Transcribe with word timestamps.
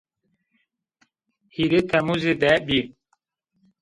Hîrê 1.55 1.81
temmuze 1.89 2.33
de 2.41 2.53
bî 2.65 2.79